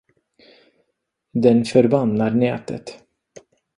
Den 1.31 1.65
förbannar 1.65 2.31
nätet. 2.31 3.03